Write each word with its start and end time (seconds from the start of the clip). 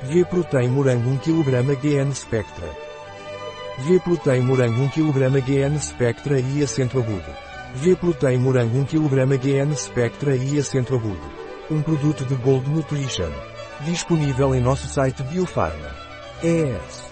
V 0.00 0.24
Protein 0.26 0.70
Morango 0.70 1.10
1 1.10 1.18
kg 1.18 1.74
GN 1.74 2.14
Spectra. 2.14 2.68
V 3.78 3.98
Protein 3.98 4.44
Morango 4.44 4.82
1 4.82 4.90
kg 4.90 5.40
GN 5.44 5.76
Spectra 5.80 6.38
e 6.38 6.62
acento 6.62 6.98
agudo. 6.98 7.34
V 7.74 7.96
Protein 7.96 8.38
Morango 8.40 8.78
1 8.78 8.84
kg 8.84 9.36
GN 9.36 9.74
Spectra 9.74 10.36
e 10.36 10.56
acento 10.56 10.94
agudo. 10.94 11.32
Um 11.68 11.82
produto 11.82 12.24
de 12.24 12.36
Gold 12.36 12.70
Nutrition. 12.70 13.30
Disponível 13.80 14.54
em 14.54 14.60
nosso 14.60 14.86
site 14.86 15.24
Biofarma. 15.24 15.90
É 16.44 16.76
ES. 16.76 17.07